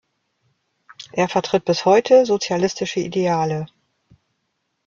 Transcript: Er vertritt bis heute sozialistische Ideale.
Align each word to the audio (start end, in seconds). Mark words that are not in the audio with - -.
Er 1.11 1.29
vertritt 1.29 1.63
bis 1.65 1.85
heute 1.85 2.25
sozialistische 2.25 2.99
Ideale. 3.01 3.67